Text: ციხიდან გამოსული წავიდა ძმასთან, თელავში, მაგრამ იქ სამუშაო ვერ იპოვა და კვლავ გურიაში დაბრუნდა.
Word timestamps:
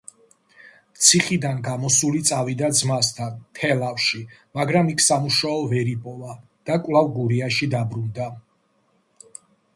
ციხიდან 1.07 1.59
გამოსული 1.67 2.21
წავიდა 2.29 2.69
ძმასთან, 2.79 3.37
თელავში, 3.59 4.23
მაგრამ 4.61 4.91
იქ 4.95 5.05
სამუშაო 5.09 5.61
ვერ 5.75 5.93
იპოვა 5.93 6.35
და 6.71 6.81
კვლავ 6.89 7.15
გურიაში 7.21 7.71
დაბრუნდა. 7.77 8.33